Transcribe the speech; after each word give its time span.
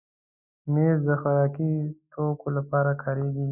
مېز 0.73 0.97
د 1.07 1.11
خوراکي 1.21 1.71
توکو 2.11 2.47
لپاره 2.57 2.91
کارېږي. 3.03 3.47